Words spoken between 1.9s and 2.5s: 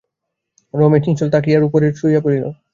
শুইয়া পড়িল।